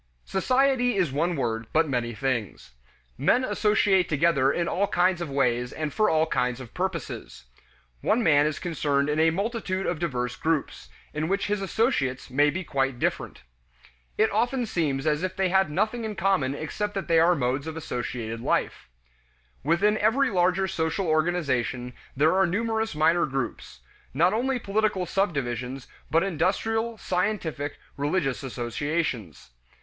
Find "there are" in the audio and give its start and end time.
22.17-22.47